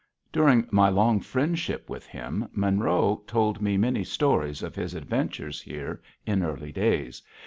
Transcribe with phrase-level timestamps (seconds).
[0.31, 6.01] During my long friendship with him, Monroe told me many stories of his adventures here
[6.25, 7.21] in early days.